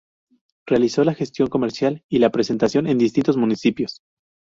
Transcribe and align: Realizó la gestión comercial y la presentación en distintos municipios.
Realizó 0.65 1.03
la 1.03 1.13
gestión 1.13 1.47
comercial 1.47 2.03
y 2.09 2.17
la 2.17 2.31
presentación 2.31 2.87
en 2.87 2.97
distintos 2.97 3.37
municipios. 3.37 4.01